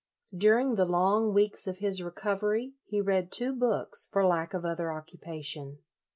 [0.35, 4.87] During the long weeks of his recovery he read two books, for lack of other
[4.87, 5.77] occu pation.